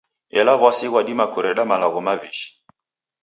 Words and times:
Ela 0.39 0.53
w'asi 0.61 0.87
ghwadima 0.91 1.25
kureda 1.33 1.63
malagho 1.71 1.99
maw'ishi. 2.07 2.47